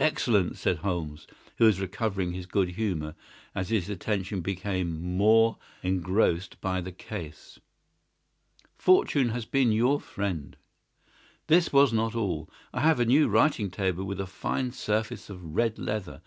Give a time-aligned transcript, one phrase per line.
[0.00, 1.26] "Excellent!" said Holmes,
[1.58, 3.14] who was recovering his good humour
[3.54, 7.58] as his attention became more engrossed by the case.
[8.78, 10.56] "Fortune has been your friend."
[11.46, 12.48] "This was not all.
[12.72, 16.22] I have a new writing table with a fine surface of red leather.